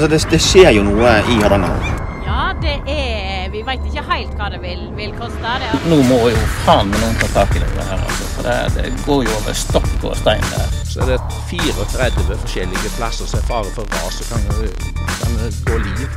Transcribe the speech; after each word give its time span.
Altså, 0.00 0.16
det, 0.16 0.32
det 0.32 0.38
skjer 0.40 0.70
jo 0.72 0.82
noe 0.86 1.10
i 1.28 1.34
Hardanger. 1.42 1.88
Ja, 2.24 2.44
det 2.62 2.78
er 2.88 3.50
Vi 3.52 3.60
veit 3.66 3.82
ikke 3.84 4.00
helt 4.08 4.30
hva 4.38 4.46
det 4.48 4.60
vil, 4.62 4.86
vil 4.96 5.10
koste. 5.18 5.50
Det. 5.60 5.80
Nå 5.92 5.98
må 6.08 6.20
jo 6.32 6.44
faen 6.64 6.88
meg 6.88 7.02
noen 7.02 7.18
ta 7.20 7.28
tak 7.34 7.52
i 7.52 7.60
det 7.60 7.68
her, 7.74 8.00
altså. 8.06 8.28
For 8.32 8.48
det, 8.48 8.54
det 8.78 9.02
går 9.04 9.26
jo 9.26 9.34
over 9.42 9.58
stokk 9.60 10.06
og 10.08 10.14
stein 10.16 10.46
der. 10.54 10.72
Så 10.88 11.02
er 11.04 11.10
det 11.10 11.18
34 11.50 12.38
forskjellige 12.46 12.94
plasser 12.94 13.28
som 13.28 13.42
er 13.42 13.44
fare 13.50 13.74
for 13.74 13.92
ras, 13.98 14.16
så 14.22 14.30
kan 14.30 14.48
kan 15.18 15.36
gå 15.68 15.82
liv. 15.84 16.08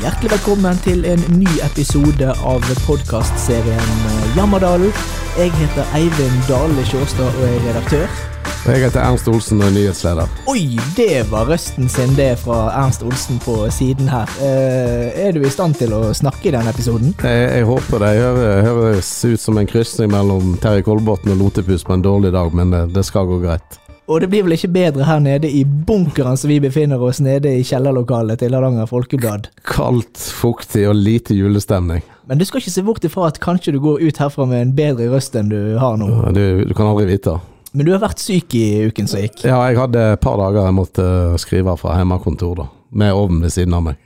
Hjertelig 0.00 0.32
velkommen 0.38 0.80
til 0.88 1.04
en 1.12 1.28
ny 1.36 1.60
episode 1.68 2.32
av 2.54 2.72
podkastserien 2.86 3.92
Jammerdalen. 4.38 4.96
Jeg 5.36 5.52
heter 5.60 5.94
Eivind 6.00 6.40
Dale 6.48 6.88
Sjåstad 6.88 7.36
og 7.36 7.46
er 7.52 7.60
redaktør. 7.68 8.37
Jeg 8.68 8.82
heter 8.82 9.00
Ernst 9.00 9.28
Olsen 9.32 9.62
og 9.62 9.70
er 9.70 9.72
nyhetsleder. 9.72 10.32
Oi, 10.52 10.76
det 10.92 11.22
var 11.30 11.46
røsten 11.48 11.86
sin 11.88 12.10
det 12.18 12.34
fra 12.42 12.66
Ernst 12.76 13.00
Olsen 13.00 13.38
på 13.40 13.54
siden 13.72 14.10
her. 14.12 14.28
Eh, 14.44 15.16
er 15.24 15.32
du 15.32 15.40
i 15.40 15.48
stand 15.48 15.78
til 15.80 15.94
å 15.96 16.10
snakke 16.12 16.50
i 16.50 16.52
denne 16.52 16.68
episoden? 16.68 17.14
Jeg, 17.24 17.46
jeg 17.48 17.64
håper 17.64 18.04
det. 18.04 18.12
Jeg 18.18 18.66
høres 18.66 19.12
ut 19.24 19.40
som 19.40 19.56
en 19.56 19.70
krysning 19.70 20.12
mellom 20.12 20.52
Terje 20.60 20.84
Kolbotn 20.84 21.32
og 21.32 21.40
Lotepus 21.40 21.86
på 21.88 21.96
en 21.96 22.04
dårlig 22.04 22.34
dag, 22.36 22.52
men 22.52 22.76
det, 22.76 22.84
det 22.92 23.08
skal 23.08 23.32
gå 23.32 23.40
greit. 23.46 23.80
Og 24.04 24.20
det 24.20 24.28
blir 24.36 24.44
vel 24.44 24.58
ikke 24.58 24.74
bedre 24.76 25.08
her 25.08 25.24
nede 25.24 25.48
i 25.48 25.64
bunkeren 25.64 26.36
som 26.36 26.52
vi 26.52 26.60
befinner 26.60 27.00
oss 27.00 27.24
nede 27.24 27.56
i 27.56 27.64
kjellerlokalet 27.64 28.44
til 28.44 28.52
Hardanger 28.52 28.88
Folkeblad. 28.92 29.48
Kaldt, 29.64 30.20
fuktig 30.20 30.84
og 30.92 30.98
lite 31.00 31.36
julestemning. 31.36 32.04
Men 32.28 32.36
du 32.36 32.44
skal 32.44 32.60
ikke 32.60 32.76
se 32.76 32.84
bort 32.84 33.04
ifra 33.08 33.32
at 33.32 33.40
kanskje 33.40 33.72
du 33.72 33.80
går 33.80 34.04
ut 34.04 34.20
herfra 34.20 34.44
med 34.48 34.60
en 34.60 34.76
bedre 34.76 35.08
røst 35.08 35.40
enn 35.40 35.48
du 35.48 35.60
har 35.80 35.96
nå. 35.96 36.12
Du, 36.36 36.68
du 36.68 36.76
kan 36.76 36.92
aldri 36.92 37.14
vite. 37.16 37.40
Men 37.72 37.86
du 37.86 37.92
har 37.92 38.02
vært 38.02 38.22
syk 38.22 38.54
i 38.56 38.66
uken 38.88 39.08
som 39.10 39.20
gikk. 39.22 39.42
Ja, 39.44 39.60
jeg 39.68 39.78
hadde 39.78 40.04
et 40.14 40.22
par 40.24 40.38
dager 40.40 40.64
jeg 40.64 40.76
måtte 40.76 41.06
skrive 41.40 41.74
fra 41.80 41.98
hjemmekontor, 42.00 42.54
da. 42.62 42.68
Med 42.90 43.12
ovnen 43.12 43.42
ved 43.44 43.52
siden 43.52 43.76
av 43.76 43.84
meg. 43.90 43.98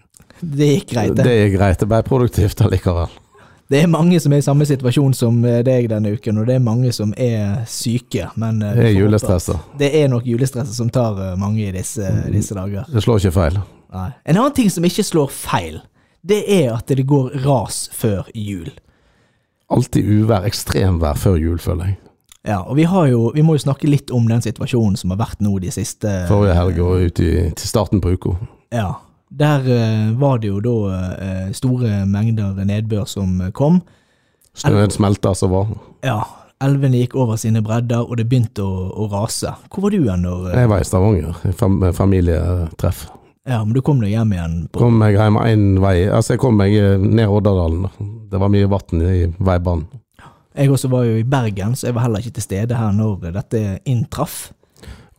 Det 0.43 0.69
gikk 0.73 0.88
greit, 0.91 1.12
det. 1.15 1.27
Det 1.27 1.37
gikk 1.37 1.59
greit. 1.59 1.79
Det 1.79 1.88
ble 1.91 2.01
produktivt 2.07 2.65
allikevel. 2.66 3.13
Det 3.73 3.79
er 3.80 3.88
mange 3.88 4.18
som 4.21 4.33
er 4.35 4.43
i 4.43 4.45
samme 4.45 4.66
situasjon 4.68 5.15
som 5.16 5.38
deg 5.65 5.87
denne 5.88 6.10
uken, 6.13 6.43
og 6.43 6.49
det 6.51 6.59
er 6.59 6.65
mange 6.65 6.90
som 6.93 7.15
er 7.16 7.63
syke. 7.71 8.27
Men 8.37 8.59
det 8.60 8.88
er 8.90 8.96
julestresset. 8.99 9.71
Det 9.80 9.88
er 10.02 10.10
nok 10.13 10.27
julestresset 10.29 10.77
som 10.77 10.90
tar 10.93 11.23
mange 11.40 11.68
i 11.68 11.73
disse, 11.73 12.10
disse 12.35 12.59
dager. 12.59 12.85
Det 12.93 13.05
slår 13.05 13.23
ikke 13.23 13.37
feil. 13.38 13.63
Nei. 13.95 14.10
En 14.29 14.37
annen 14.43 14.55
ting 14.59 14.68
som 14.73 14.85
ikke 14.85 15.07
slår 15.07 15.33
feil, 15.33 15.80
det 16.21 16.43
er 16.52 16.74
at 16.74 16.90
det 16.93 17.07
går 17.09 17.38
ras 17.46 17.87
før 17.96 18.29
jul. 18.37 18.68
Alltid 19.73 20.05
uvær, 20.18 20.45
ekstremvær 20.51 21.16
før 21.16 21.38
jul, 21.40 21.59
føler 21.63 21.95
jeg. 21.95 22.01
Ja, 22.43 22.59
og 22.66 22.74
vi, 22.76 22.82
jo, 22.82 23.30
vi, 23.35 23.43
må 23.46 23.54
jo 23.54 23.62
snakke 23.62 23.87
litt 23.87 24.10
om 24.10 24.26
den 24.26 24.43
situasjonen 24.43 24.98
som 24.98 25.15
har 25.15 25.21
vært 25.21 25.43
nå 25.45 25.54
de 25.62 25.71
siste 25.71 26.10
Forrige 26.26 26.57
helg 26.59 26.80
og 26.82 27.07
ut 27.07 27.23
i, 27.23 27.32
til 27.54 27.71
starten 27.71 28.02
på 28.02 28.16
uka. 28.16 28.34
Ja. 28.74 28.90
Der 29.32 29.62
uh, 29.65 30.10
var 30.21 30.43
det 30.43 30.51
jo 30.51 30.59
da 30.60 30.76
uh, 30.93 31.52
store 31.57 32.02
mengder 32.04 32.59
nedbør 32.68 33.07
som 33.09 33.38
kom. 33.54 33.80
Snøen 34.59 34.90
smelta 34.93 35.37
som 35.38 35.54
var. 35.54 35.71
Ja. 36.04 36.21
Elvene 36.62 37.01
gikk 37.01 37.16
over 37.18 37.38
sine 37.40 37.62
bredder, 37.65 38.04
og 38.04 38.18
det 38.21 38.29
begynte 38.30 38.62
å, 38.62 38.90
å 39.02 39.09
rase. 39.10 39.54
Hvor 39.71 39.87
var 39.87 39.95
du 39.95 40.02
hen 40.04 40.27
når 40.27 40.51
uh, 40.51 40.59
Jeg 40.59 40.71
var 40.74 40.82
i 40.82 40.90
Stavanger, 40.90 41.40
fam 41.59 41.80
familietreff. 41.95 43.06
Ja, 43.49 43.62
men 43.65 43.73
du 43.74 43.80
kom 43.82 44.02
deg 44.02 44.12
hjem 44.12 44.34
igjen? 44.34 44.60
På... 44.71 44.84
Kom 44.84 45.01
meg 45.01 45.16
hjem 45.18 45.38
én 45.46 45.65
vei. 45.82 45.96
Altså, 46.10 46.34
jeg 46.34 46.43
kom 46.43 46.59
meg 46.59 46.77
ned 47.02 47.27
Odderdalen. 47.27 47.88
Det 48.30 48.38
var 48.38 48.51
mye 48.52 48.71
vann 48.71 49.02
i 49.02 49.27
veibanen. 49.38 50.02
Jeg 50.57 50.71
også 50.71 50.91
var 50.93 51.07
jo 51.09 51.21
i 51.21 51.29
Bergen, 51.29 51.77
så 51.77 51.89
jeg 51.89 51.97
var 51.97 52.07
heller 52.07 52.25
ikke 52.25 52.37
til 52.39 52.49
stede 52.49 52.77
her 52.77 52.93
når 52.97 53.31
dette 53.33 53.63
inntraff. 53.89 54.51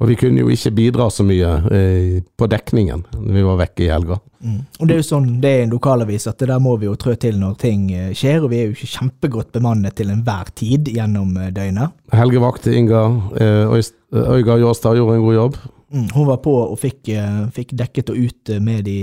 Og 0.02 0.10
vi 0.10 0.18
kunne 0.20 0.42
jo 0.42 0.52
ikke 0.52 0.74
bidra 0.76 1.08
så 1.14 1.24
mye 1.24 1.50
eh, 1.72 2.22
på 2.38 2.48
dekningen 2.52 3.06
når 3.14 3.36
vi 3.38 3.44
var 3.46 3.60
vekke 3.62 3.86
i 3.86 3.92
helga. 3.94 4.18
Mm. 4.44 4.58
Og 4.82 4.90
det 4.90 4.96
er 4.96 5.00
jo 5.00 5.06
sånn 5.08 5.28
det 5.44 5.52
er 5.52 5.62
en 5.64 5.76
lokalavis, 5.76 6.26
at 6.28 6.42
det 6.42 6.50
der 6.52 6.60
må 6.64 6.74
vi 6.82 6.90
jo 6.90 6.98
trø 7.00 7.14
til 7.16 7.38
når 7.40 7.54
ting 7.62 7.86
eh, 7.96 8.10
skjer. 8.18 8.42
Og 8.44 8.52
vi 8.52 8.60
er 8.60 8.68
jo 8.68 8.76
ikke 8.76 8.92
kjempegodt 8.98 9.54
bemannet 9.56 9.96
til 10.00 10.12
enhver 10.12 10.52
tid 10.60 10.92
gjennom 10.92 11.38
eh, 11.40 11.54
døgnet. 11.56 11.96
Helgevakt 12.14 12.68
Inga 12.68 13.06
eh, 13.40 13.78
Øyga 14.14 14.60
Jåstad 14.62 15.00
gjorde 15.00 15.18
en 15.20 15.26
god 15.28 15.40
jobb. 15.40 15.62
Mm, 15.94 16.08
hun 16.14 16.26
var 16.26 16.40
på 16.42 16.54
og 16.58 16.78
fikk, 16.82 17.12
uh, 17.14 17.44
fikk 17.54 17.76
dekket 17.78 18.10
og 18.10 18.18
ut 18.18 18.52
med 18.66 18.88
de, 18.88 18.96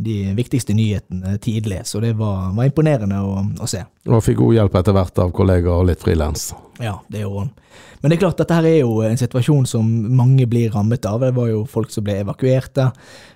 de, 0.00 0.14
viktigste 0.32 0.72
nyhetene 0.72 1.36
tidlig, 1.44 1.82
så 1.84 2.00
det 2.00 2.14
var, 2.16 2.54
var 2.56 2.70
imponerende 2.70 3.18
å, 3.20 3.42
å, 3.60 3.68
se. 3.68 3.82
Og 4.08 4.24
fikk 4.24 4.40
god 4.40 4.56
hjelp 4.56 4.78
etter 4.80 4.96
hvert 4.96 5.20
av 5.20 5.34
kollegaer 5.36 5.82
og 5.82 5.90
litt 5.90 6.00
frilans. 6.00 6.54
Ja, 6.80 6.96
det 7.12 7.26
gjorde 7.26 7.44
hun. 7.44 7.52
Men 8.00 8.10
det 8.10 8.16
er 8.16 8.22
klart, 8.24 8.40
dette 8.40 8.56
her 8.56 8.66
er 8.68 8.78
jo 8.78 8.98
en 9.04 9.20
situasjon 9.20 9.68
som 9.68 9.92
mange 10.16 10.48
blir 10.48 10.72
rammet 10.72 11.04
av. 11.08 11.20
Det 11.20 11.30
var 11.36 11.52
jo 11.52 11.62
folk 11.68 11.92
som 11.92 12.04
ble 12.04 12.18
evakuerte, 12.20 12.90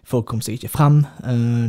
folk 0.08 0.26
kom 0.28 0.42
seg 0.44 0.58
ikke 0.58 0.72
frem, 0.72 0.98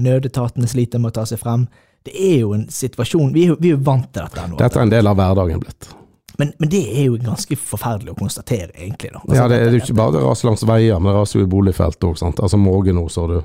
nødetatene 0.04 0.68
sliter 0.68 1.04
med 1.04 1.14
å 1.14 1.20
ta 1.22 1.28
seg 1.30 1.40
frem. 1.40 1.68
Det 2.08 2.16
er 2.16 2.38
jo 2.42 2.54
en 2.56 2.68
situasjon 2.72 3.34
Vi 3.36 3.44
er 3.44 3.54
jo, 3.54 3.56
vi 3.60 3.74
er 3.74 3.76
jo 3.76 3.84
vant 3.84 4.08
til 4.08 4.24
dette 4.24 4.46
nå. 4.48 4.60
Dette 4.60 4.80
er 4.80 4.88
en 4.88 4.94
del 4.94 5.12
av 5.12 5.20
hverdagen 5.20 5.64
blitt. 5.64 5.92
Men, 6.40 6.54
men, 6.58 6.70
det 6.72 6.82
er 6.96 7.10
jo 7.10 7.18
ganske 7.20 7.56
forferdelig 7.60 8.14
å 8.14 8.20
konstatere, 8.20 8.72
egentlig. 8.72 9.10
da. 9.12 9.20
Altså, 9.26 9.36
ja, 9.36 9.48
det, 9.52 9.58
det, 9.60 9.66
er 9.68 9.76
jo 9.76 9.82
ikke 9.84 9.96
bare 10.00 10.22
raser 10.24 10.48
langs 10.48 10.62
veier, 10.64 11.00
men 11.00 11.12
det 11.12 11.16
raser 11.18 11.42
jo 11.42 11.48
i 11.48 11.50
boligfelt 11.52 12.06
òg. 12.08 12.22
Altså 12.30 12.60
Måge 12.60 12.96
nå, 12.96 13.04
så 13.12 13.26
du. 13.28 13.40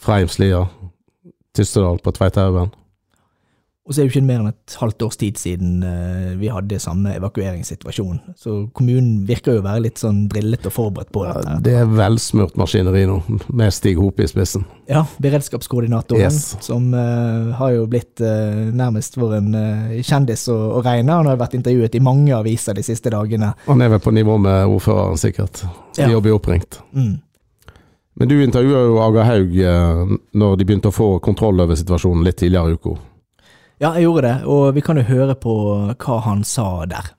Freimslia, 0.00 0.62
Tystedal 1.56 1.98
på 2.00 2.12
Tveithaugen. 2.14 2.70
Og 3.88 3.94
så 3.94 4.02
er 4.02 4.04
det 4.04 4.10
jo 4.10 4.20
ikke 4.20 4.28
mer 4.28 4.42
enn 4.42 4.50
et 4.52 4.74
halvt 4.76 5.02
års 5.06 5.16
tid 5.18 5.38
siden 5.40 5.80
uh, 5.80 6.34
vi 6.38 6.50
hadde 6.52 6.76
samme 6.82 7.14
evakueringssituasjon. 7.16 8.18
Så 8.36 8.52
kommunen 8.76 9.24
virker 9.26 9.56
jo 9.56 9.62
å 9.62 9.64
være 9.64 9.86
litt 9.86 9.98
sånn 10.02 10.26
drillet 10.30 10.68
og 10.68 10.74
forberedt 10.76 11.10
på 11.14 11.24
dette. 11.24 11.54
Ja, 11.56 11.62
det 11.64 11.74
er 11.80 11.88
velsmurt 11.96 12.60
maskineri 12.60 13.06
nå, 13.08 13.16
med 13.48 13.74
Stig 13.74 13.98
Hope 13.98 14.22
i 14.22 14.28
spissen. 14.30 14.68
Ja, 14.90 15.06
beredskapskoordinatoren, 15.24 16.28
yes. 16.28 16.52
som 16.62 16.92
uh, 16.92 17.56
har 17.56 17.74
jo 17.78 17.88
blitt 17.90 18.20
uh, 18.20 18.68
nærmest 18.68 19.16
for 19.16 19.34
en 19.40 19.50
kjendis 20.04 20.44
å, 20.52 20.60
å, 20.76 20.84
regne. 20.84 21.16
Han 21.16 21.32
har 21.32 21.40
vært 21.40 21.56
intervjuet 21.62 21.96
i 21.96 22.04
mange 22.04 22.36
aviser 22.36 22.76
de 22.76 22.84
siste 22.84 23.16
dagene. 23.16 23.54
Han 23.64 23.80
er 23.80 23.96
vel 23.96 24.04
på 24.04 24.12
nivå 24.12 24.36
med 24.44 24.70
ordføreren, 24.70 25.18
sikkert. 25.18 25.64
De 25.96 26.04
ja. 26.04 26.14
jobber 26.14 26.36
oppringt. 26.36 26.82
Mm. 26.92 27.16
Men 28.20 28.28
du 28.28 28.42
intervjua 28.44 28.84
jo 28.84 28.96
Aga 29.00 29.24
Haug 29.24 29.54
når 30.36 30.58
de 30.60 30.66
begynte 30.68 30.90
å 30.90 30.94
få 30.94 31.14
kontroll 31.24 31.62
over 31.64 31.78
situasjonen 31.78 32.26
litt 32.26 32.42
tidligere 32.42 32.74
i 32.74 32.76
uka. 32.76 33.00
Ja, 33.80 33.94
jeg 33.96 34.04
gjorde 34.04 34.26
det, 34.26 34.34
og 34.44 34.74
vi 34.76 34.82
kan 34.84 34.98
jo 35.00 35.06
høre 35.08 35.32
på 35.40 35.52
hva 35.96 36.16
han 36.26 36.42
sa 36.44 36.84
der. 36.84 37.14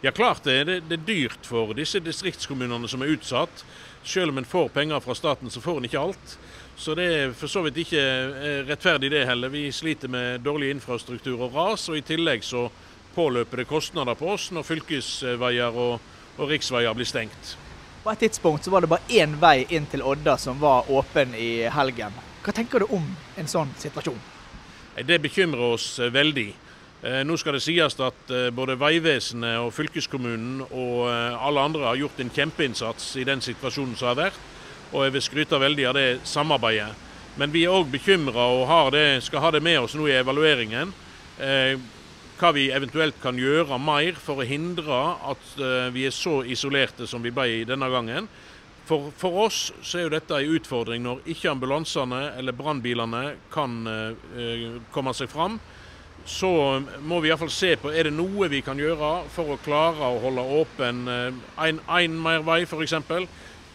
Ja, 0.00 0.08
klart 0.16 0.46
det. 0.46 0.62
Det, 0.64 0.76
det 0.88 0.96
er 0.96 1.02
dyrt 1.04 1.44
for 1.44 1.74
disse 1.76 2.00
distriktskommunene 2.00 2.88
som 2.88 3.02
er 3.04 3.10
utsatt. 3.12 3.60
Selv 4.08 4.32
om 4.32 4.40
en 4.40 4.48
får 4.48 4.70
penger 4.72 5.02
fra 5.04 5.16
staten, 5.18 5.50
så 5.52 5.60
får 5.60 5.82
en 5.82 5.88
ikke 5.88 6.00
alt. 6.00 6.32
Så 6.80 6.94
det 6.96 7.08
er 7.12 7.34
for 7.36 7.52
så 7.52 7.60
vidt 7.66 7.82
ikke 7.82 8.00
eh, 8.00 8.62
rettferdig 8.70 9.10
det 9.12 9.26
heller. 9.28 9.52
Vi 9.52 9.66
sliter 9.68 10.08
med 10.08 10.40
dårlig 10.46 10.70
infrastruktur 10.78 11.44
og 11.44 11.52
ras, 11.52 11.84
og 11.92 12.00
i 12.00 12.06
tillegg 12.06 12.46
så 12.46 12.70
påløper 13.12 13.60
det 13.60 13.68
kostnader 13.68 14.16
på 14.16 14.32
oss 14.32 14.48
når 14.56 14.64
fylkesveier 14.64 15.76
og, 15.76 16.08
og 16.38 16.54
riksveier 16.54 16.96
blir 16.96 17.10
stengt. 17.12 17.52
På 18.00 18.14
et 18.14 18.24
tidspunkt 18.24 18.64
så 18.64 18.72
var 18.72 18.80
det 18.80 18.94
bare 18.94 19.12
én 19.12 19.36
vei 19.44 19.66
inn 19.76 19.92
til 19.92 20.08
Odda 20.08 20.38
som 20.40 20.56
var 20.64 20.88
åpen 20.88 21.36
i 21.36 21.68
helgen. 21.68 22.16
Hva 22.46 22.56
tenker 22.56 22.80
du 22.80 22.96
om 22.96 23.04
en 23.36 23.56
sånn 23.58 23.76
situasjon? 23.76 24.37
Det 25.06 25.20
bekymrer 25.22 25.74
oss 25.74 25.98
eh, 25.98 26.10
veldig. 26.10 26.48
Eh, 27.06 27.20
nå 27.26 27.36
skal 27.38 27.54
det 27.54 27.62
sies 27.62 27.94
at 28.02 28.32
eh, 28.34 28.48
både 28.54 28.78
Vegvesenet 28.80 29.60
og 29.62 29.70
fylkeskommunen 29.76 30.64
og 30.66 31.04
alle 31.08 31.62
andre 31.62 31.86
har 31.86 32.00
gjort 32.00 32.22
en 32.22 32.32
kjempeinnsats 32.34 33.12
i 33.20 33.26
den 33.28 33.42
situasjonen 33.44 33.94
som 33.98 34.10
har 34.10 34.18
vært. 34.24 34.40
Og 34.90 35.04
jeg 35.04 35.14
vil 35.14 35.22
skryte 35.22 35.60
veldig 35.60 35.86
av 35.90 35.98
det 35.98 36.08
samarbeidet. 36.26 36.90
Men 37.38 37.52
vi 37.54 37.62
er 37.66 37.76
òg 37.76 37.92
bekymra 37.92 38.48
og 38.50 38.90
det, 38.96 39.22
skal 39.22 39.44
ha 39.44 39.52
det 39.54 39.62
med 39.62 39.78
oss 39.84 39.94
nå 39.94 40.08
i 40.08 40.16
evalueringen. 40.18 40.90
hva 42.38 42.50
vi 42.54 42.70
eventuelt 42.70 43.14
kan 43.22 43.38
gjøre 43.38 43.78
mer 43.78 44.16
for 44.18 44.40
å 44.40 44.46
hindre 44.46 44.98
at 45.22 45.92
vi 45.92 46.06
er 46.06 46.14
så 46.14 46.42
isolerte 46.42 47.06
som 47.06 47.22
vi 47.22 47.30
ble 47.30 47.64
denne 47.68 47.90
gangen. 47.90 48.26
For, 48.88 49.10
for, 49.16 49.42
oss 49.44 49.72
så 49.84 49.98
er 49.98 50.06
jo 50.06 50.12
dette 50.14 50.36
en 50.38 50.54
utfordring 50.56 51.02
når 51.04 51.26
ikke 51.28 51.50
ambulansene 51.50 52.22
eller 52.38 52.56
brannbilene 52.56 53.24
kan 53.52 53.82
eh, 53.84 54.78
komme 54.94 55.12
seg 55.16 55.28
fram. 55.28 55.58
Så 56.28 56.48
må 57.04 57.20
vi 57.20 57.28
iallfall 57.28 57.52
se 57.52 57.74
på 57.80 57.92
er 57.92 58.08
det 58.08 58.14
noe 58.16 58.48
vi 58.48 58.62
kan 58.64 58.80
gjøre 58.80 59.10
for 59.32 59.52
å 59.52 59.58
klare 59.60 60.08
å 60.08 60.22
holde 60.22 60.44
åpen 60.60 61.04
én 61.04 61.82
eh, 61.84 62.16
mer 62.16 62.44
vei 62.46 62.62
f.eks. 62.64 62.96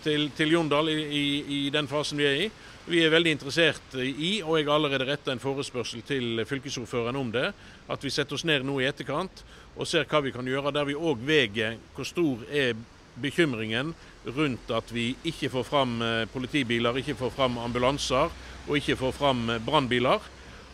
Til, 0.04 0.26
til 0.36 0.52
Jondal 0.52 0.90
i, 0.92 0.98
i, 1.00 1.26
i, 1.48 1.60
den 1.72 1.88
fasen 1.88 2.20
vi 2.20 2.26
er 2.28 2.42
i. 2.44 2.48
Vi 2.90 3.00
er 3.00 3.14
veldig 3.14 3.32
interessert 3.38 3.94
i, 3.96 4.42
og 4.44 4.58
jeg 4.58 4.66
har 4.68 4.74
allerede 4.76 5.08
retta 5.08 5.32
en 5.32 5.40
forespørsel 5.40 6.02
til 6.04 6.42
fylkesordføreren 6.50 7.16
om 7.16 7.30
det, 7.32 7.46
at 7.88 8.04
vi 8.04 8.12
setter 8.12 8.36
oss 8.36 8.44
ned 8.44 8.66
nå 8.68 8.82
i 8.82 8.90
etterkant 8.90 9.46
og 9.78 9.88
ser 9.88 10.10
hva 10.10 10.20
vi 10.26 10.34
kan 10.36 10.50
gjøre, 10.50 10.74
der 10.76 10.90
vi 10.90 10.98
òg 10.98 11.24
veier 11.24 11.78
hvor 11.96 12.10
stor 12.10 12.44
er 12.52 12.76
bekymringen 13.22 13.94
rundt 14.24 14.72
at 14.72 14.92
vi 14.94 15.12
ikke 15.28 15.52
får 15.54 15.68
fram 15.68 16.02
eh, 16.02 16.24
politibiler, 16.32 16.98
ikke 16.98 17.18
får 17.20 17.34
fram 17.36 17.60
ambulanser 17.62 18.32
og 18.68 18.78
ikke 18.80 18.98
får 19.00 19.16
fram 19.18 19.46
eh, 19.50 19.62
brannbiler. 19.64 20.24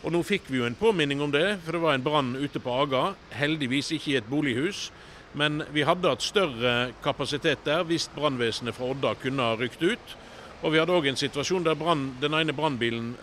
Og 0.00 0.14
nå 0.14 0.22
fikk 0.24 0.48
vi 0.48 0.62
jo 0.62 0.66
en 0.68 0.78
påminning 0.78 1.20
om 1.20 1.32
det, 1.32 1.58
for 1.64 1.76
det 1.76 1.82
var 1.82 1.96
en 1.96 2.04
brann 2.04 2.32
ute 2.38 2.62
på 2.62 2.72
Aga. 2.86 3.10
Heldigvis 3.36 3.92
ikke 3.92 4.14
i 4.14 4.18
et 4.20 4.30
bolighus. 4.30 4.88
Men 5.36 5.60
vi 5.74 5.84
hadde 5.86 6.10
hatt 6.10 6.24
større 6.24 6.72
kapasitet 7.04 7.62
der 7.66 7.84
hvis 7.86 8.08
brannvesenet 8.14 8.74
fra 8.74 8.88
Odda 8.94 9.14
kunne 9.20 9.50
ha 9.50 9.58
rykt 9.60 9.82
ut. 9.84 10.16
Og 10.60 10.74
vi 10.74 10.80
hadde 10.80 10.96
òg 10.96 11.06
en 11.08 11.20
situasjon 11.20 11.64
der 11.64 11.78
brand, 11.78 12.18
den 12.20 12.34
ene 12.36 12.56
brannbilen 12.56 13.14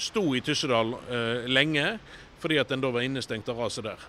sto 0.00 0.22
i 0.36 0.44
Tyssedal 0.44 0.94
eh, 1.08 1.48
lenge, 1.50 1.98
fordi 2.40 2.60
at 2.60 2.70
den 2.72 2.84
da 2.84 2.92
var 2.94 3.04
innestengt 3.04 3.48
av 3.52 3.60
raset 3.60 3.88
der. 3.88 4.08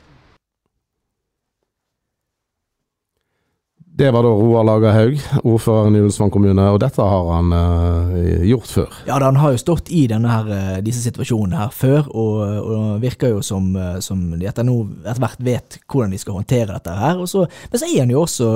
Det 4.00 4.12
var 4.12 4.24
da 4.24 4.30
Roar 4.30 4.64
Lagerhaug, 4.64 5.18
ordføreren 5.44 5.96
i 5.96 6.00
Ullensvang 6.00 6.30
kommune, 6.32 6.64
og 6.72 6.78
dette 6.80 7.04
har 7.04 7.26
han 7.34 7.50
uh, 7.52 8.46
gjort 8.48 8.70
før. 8.72 8.94
Ja, 9.10 9.18
han 9.20 9.36
har 9.36 9.52
jo 9.52 9.60
stått 9.60 9.92
i 9.92 10.06
her, 10.08 10.48
eh, 10.56 10.78
disse 10.86 11.02
situasjonene 11.04 11.60
her 11.60 11.74
før, 11.76 12.08
og, 12.08 12.38
og 12.64 13.04
virker 13.04 13.34
jo 13.34 13.42
som, 13.44 13.68
eh, 13.76 13.98
som 14.00 14.22
de 14.40 14.48
etter, 14.48 14.64
no, 14.64 14.86
etter 15.04 15.20
hvert 15.20 15.44
vet 15.44 15.78
hvordan 15.84 16.16
de 16.16 16.22
skal 16.22 16.38
håndtere 16.40 16.78
dette 16.78 16.96
her. 16.96 17.20
Så, 17.28 17.44
men 17.44 17.82
så 17.82 17.90
er 17.90 18.06
han 18.06 18.14
jo 18.16 18.22
også 18.24 18.48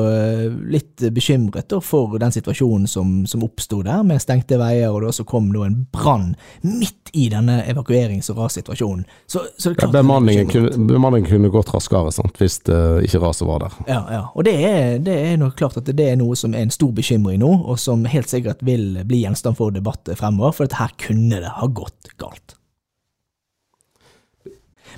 litt 0.78 1.04
bekymret 1.12 1.68
da, 1.76 1.82
for 1.84 2.16
den 2.24 2.32
situasjonen 2.32 2.88
som, 2.88 3.12
som 3.28 3.44
oppsto 3.44 3.82
der, 3.84 4.00
med 4.08 4.24
stengte 4.24 4.62
veier, 4.64 4.96
og 4.96 5.04
det 5.04 5.12
også 5.12 5.28
kom 5.28 5.52
da 5.52 5.68
en 5.68 5.82
brann 5.92 6.38
midt 6.64 7.12
i 7.14 7.28
denne 7.30 7.60
evakuerings- 7.68 8.32
og 8.32 8.40
rassituasjonen. 8.46 9.04
Så, 9.28 9.44
så 9.60 9.76
ja, 9.76 9.92
bemanningen, 9.92 10.48
kunne, 10.48 10.88
bemanningen 10.88 11.30
kunne 11.30 11.52
gått 11.54 11.76
raskere 11.76 12.16
sant, 12.16 12.40
hvis 12.40 12.62
det 12.72 12.80
ikke 13.10 13.22
raset 13.28 13.46
var 13.52 13.68
der. 13.68 13.78
Ja, 13.92 14.02
ja. 14.16 14.24
og 14.34 14.48
det 14.48 14.56
er, 14.72 14.98
det 15.04 15.20
er 15.20 15.33
er 15.34 15.42
nok 15.42 15.56
klart 15.60 15.78
at 15.80 15.90
det 15.90 16.06
er 16.08 16.18
noe 16.20 16.36
som 16.40 16.54
er 16.56 16.66
en 16.66 16.74
stor 16.74 16.92
bekymring 16.96 17.42
nå, 17.42 17.52
og 17.68 17.80
som 17.82 18.06
helt 18.10 18.32
sikkert 18.32 18.64
vil 18.66 19.02
bli 19.08 19.24
gjenstand 19.24 19.60
for 19.60 19.74
debatt 19.74 20.10
fremover, 20.20 20.56
for 20.56 20.68
dette 20.68 20.82
her 20.82 20.94
kunne 21.02 21.42
det 21.44 21.56
ha 21.60 21.70
gått 21.70 22.14
galt. 22.22 22.58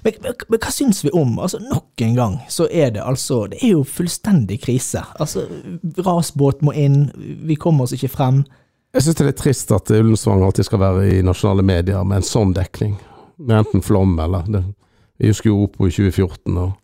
Men, 0.04 0.18
men, 0.22 0.34
men, 0.50 0.60
hva 0.60 0.72
syns 0.74 1.00
vi 1.06 1.12
om 1.16 1.38
altså 1.40 1.60
Nok 1.64 2.02
en 2.04 2.18
gang 2.18 2.34
så 2.52 2.66
er 2.68 2.90
det 2.92 3.04
altså 3.06 3.46
Det 3.48 3.62
er 3.64 3.78
jo 3.78 3.86
fullstendig 3.88 4.58
krise. 4.66 5.06
Altså, 5.24 5.46
Rasbåt 6.04 6.66
må 6.66 6.74
inn, 6.76 7.08
vi 7.16 7.56
kommer 7.56 7.88
oss 7.88 7.96
ikke 7.96 8.12
frem. 8.12 8.44
Jeg 8.96 9.06
syns 9.06 9.20
det 9.20 9.28
er 9.30 9.38
trist 9.40 9.72
at 9.76 9.92
Ullensvang 9.92 10.44
alltid 10.44 10.68
skal 10.68 10.82
være 10.84 11.08
i 11.14 11.22
nasjonale 11.26 11.64
medier 11.66 12.04
med 12.08 12.22
en 12.22 12.28
sånn 12.28 12.54
dekning. 12.56 12.98
Med 13.40 13.64
enten 13.64 13.84
flom 13.84 14.18
eller 14.20 14.48
det. 14.52 14.64
Vi 15.20 15.32
husker 15.32 15.52
jo 15.52 15.64
Opo 15.66 15.88
i 15.88 15.96
2014. 15.96 16.60
og 16.60 16.76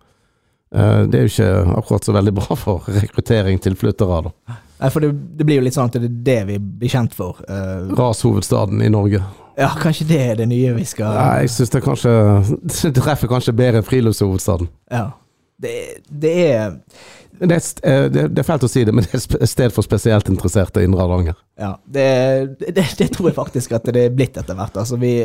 det 0.72 1.18
er 1.20 1.26
jo 1.26 1.32
ikke 1.32 1.78
akkurat 1.82 2.06
så 2.08 2.14
veldig 2.16 2.34
bra 2.38 2.56
for 2.60 2.86
rekruttering 3.02 3.60
til 3.64 3.76
flyttere. 3.80 4.22
da. 4.28 4.58
Nei, 4.82 4.90
for 4.90 5.04
det, 5.04 5.12
det, 5.38 5.46
blir 5.46 5.60
jo 5.60 5.66
litt 5.68 5.78
sånn 5.78 5.92
at 5.92 5.98
det 6.00 6.08
er 6.08 6.18
det 6.26 6.40
vi 6.48 6.58
blir 6.82 6.92
kjent 6.94 7.16
for. 7.18 7.42
Uh, 7.46 7.92
Rashovedstaden 7.98 8.82
i 8.82 8.90
Norge. 8.90 9.22
Ja, 9.60 9.70
kanskje 9.78 10.08
det 10.10 10.20
er 10.24 10.38
det 10.40 10.48
nye 10.48 10.72
vi 10.74 10.86
skal 10.88 11.12
Nei, 11.12 11.42
jeg 11.44 11.52
syns 11.52 11.74
det 11.74 11.82
kanskje 11.84 12.12
Det 12.96 13.02
treffer 13.04 13.28
kanskje 13.30 13.54
bedre 13.54 13.82
enn 13.82 13.86
friluftshovedstaden. 13.88 14.72
Ja. 14.90 15.10
Det, 15.62 15.74
det 16.08 16.38
er 16.48 16.80
det 17.42 17.58
er, 17.58 17.66
eh, 17.90 18.06
det, 18.14 18.38
er 18.38 18.46
fælt 18.46 18.66
å 18.68 18.70
si 18.70 18.84
det, 18.86 18.94
men 18.94 19.06
det 19.06 19.18
er 19.18 19.38
et 19.42 19.50
sted 19.50 19.74
for 19.74 19.86
spesielt 19.86 20.28
interesserte 20.30 20.82
i 20.82 20.86
Indre 20.86 21.02
Hardanger. 21.02 21.38
Ja, 21.58 21.72
det, 21.90 22.06
det, 22.62 22.86
tror 23.16 23.32
jeg 23.32 23.38
faktisk 23.38 23.74
at 23.78 23.88
det 23.90 24.04
er 24.08 24.14
blitt 24.14 24.38
etter 24.38 24.58
hvert. 24.58 24.78
Altså, 24.78 25.00
vi, 25.02 25.16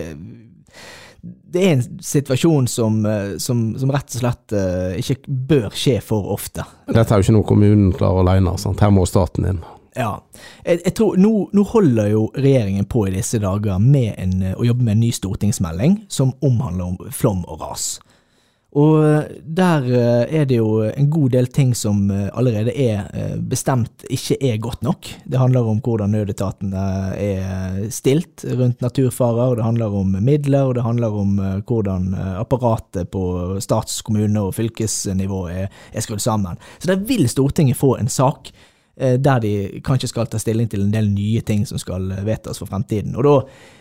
det 1.27 1.63
er 1.63 1.73
en 1.77 1.85
situasjon 2.03 2.67
som, 2.69 2.99
eh, 3.07 3.37
som, 3.43 3.63
som, 3.79 3.93
rett 3.95 4.17
og 4.17 4.23
slett 4.23 4.55
uh, 4.57 4.93
ikke 4.99 5.23
bør 5.27 5.71
skje 5.77 5.99
for 6.05 6.33
ofte. 6.35 6.67
Dette 6.91 7.07
er 7.07 7.21
jo 7.21 7.27
ikke 7.27 7.37
noe 7.39 7.49
kommunen 7.49 7.95
klarer 7.97 8.25
alene, 8.25 8.57
sant? 8.61 8.83
her 8.83 8.93
må 8.95 9.07
staten 9.09 9.49
inn. 9.49 9.63
Ja. 9.97 10.19
Jeg, 10.65 10.83
jeg 10.85 10.95
tror, 10.99 11.17
nå, 11.21 11.33
nå, 11.57 11.65
holder 11.71 12.11
jo 12.13 12.27
regjeringen 12.37 12.85
på 12.91 13.07
i 13.09 13.15
disse 13.15 13.41
dager 13.41 13.81
med 13.81 14.13
en, 14.21 14.35
å 14.53 14.67
jobbe 14.67 14.85
med 14.85 14.99
en 14.99 15.05
ny 15.07 15.13
stortingsmelding 15.17 16.03
som 16.13 16.35
omhandler 16.45 16.93
om 16.93 17.15
flom 17.15 17.47
og 17.49 17.65
ras. 17.65 17.95
Og 18.77 18.97
eh, 19.01 19.29
der 19.57 19.87
eh, 19.89 20.41
er 20.41 20.45
det 20.49 20.59
jo 20.59 20.83
en 20.85 21.09
god 21.13 21.33
del 21.33 21.49
ting 21.49 21.73
som 21.77 22.11
eh, 22.13 22.29
allerede 22.37 22.75
er 22.77 23.07
bestemt 23.41 24.05
ikke 24.13 24.37
er 24.51 24.61
godt 24.61 24.85
nok. 24.85 25.09
Det 25.25 25.41
handler 25.41 25.71
om 25.71 25.81
hvordan 25.85 26.13
nødetatene 26.13 26.85
er 27.17 27.81
stilt 27.95 28.45
rundt 28.45 28.85
naturfarer, 28.85 29.57
det 29.57 29.65
handler 29.65 29.97
om 29.97 30.13
midler, 30.21 30.69
og 30.69 30.77
det 30.77 30.85
handler 30.85 31.17
om 31.17 31.37
hvordan 31.67 32.13
apparatet 32.37 33.11
på 33.13 33.57
stats-, 33.65 34.03
kommune- 34.05 34.43
og 34.43 34.55
fylkesnivå 34.57 35.47
er, 35.53 35.69
skrudd 36.01 36.21
sammen. 36.23 36.61
Så 36.79 36.93
der 36.93 37.05
vil 37.09 37.29
Stortinget 37.31 37.79
få 37.81 37.97
en 37.97 38.11
sak 38.13 38.53
der 38.97 39.41
de 39.45 39.81
kanskje 39.85 40.09
skal 40.09 40.29
ta 40.33 40.39
stilling 40.41 40.71
til 40.73 40.81
en 40.81 40.93
del 40.95 41.11
nye 41.13 41.43
ting 41.45 41.67
som 41.69 41.77
skal 41.77 42.07
vedtas 42.25 42.63
for 42.63 42.71
fremtiden. 42.71 43.13
Og 43.21 43.27
da 43.27 43.35